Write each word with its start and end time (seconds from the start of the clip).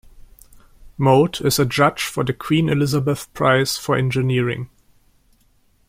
Mote 0.97 1.41
is 1.41 1.59
a 1.59 1.63
judge 1.67 2.01
for 2.01 2.23
the 2.23 2.33
Queen 2.33 2.69
Elizabeth 2.69 3.31
Prize 3.35 3.77
for 3.77 3.95
Engineering. 3.95 4.67